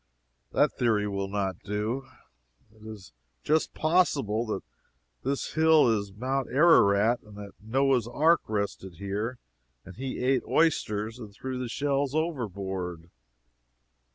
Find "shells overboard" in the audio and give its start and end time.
11.69-13.11